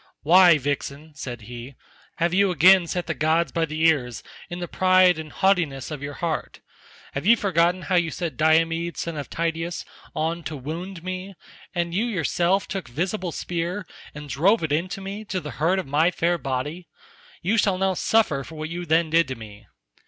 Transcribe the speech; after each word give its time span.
"Why, 0.23 0.57
vixen," 0.57 1.13
said 1.13 1.41
he, 1.41 1.75
"have 2.15 2.33
you 2.33 2.49
again 2.49 2.87
set 2.87 3.05
the 3.05 3.13
gods 3.13 3.51
by 3.51 3.65
the 3.65 3.85
ears 3.87 4.23
in 4.49 4.57
the 4.57 4.67
pride 4.67 5.19
and 5.19 5.31
haughtiness 5.31 5.91
of 5.91 6.01
your 6.01 6.15
heart? 6.15 6.59
Have 7.13 7.27
you 7.27 7.37
forgotten 7.37 7.83
how 7.83 7.97
you 7.97 8.09
set 8.09 8.35
Diomed 8.35 8.97
son 8.97 9.15
of 9.15 9.29
Tydeus 9.29 9.85
on 10.15 10.41
to 10.45 10.57
wound 10.57 11.03
me, 11.03 11.35
and 11.75 11.93
yourself 11.93 12.67
took 12.67 12.87
visible 12.87 13.31
spear 13.31 13.85
and 14.15 14.27
drove 14.27 14.63
it 14.63 14.71
into 14.71 15.01
me 15.01 15.23
to 15.25 15.39
the 15.39 15.51
hurt 15.61 15.77
of 15.77 15.85
my 15.85 16.09
fair 16.09 16.39
body? 16.39 16.87
You 17.43 17.59
shall 17.59 17.77
now 17.77 17.93
suffer 17.93 18.43
for 18.43 18.55
what 18.55 18.69
you 18.69 18.87
then 18.87 19.11
did 19.11 19.27
to 19.27 19.35
me." 19.35 19.67